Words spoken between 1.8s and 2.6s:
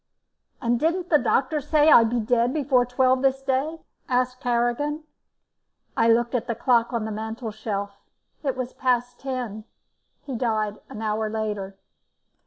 I'd be dead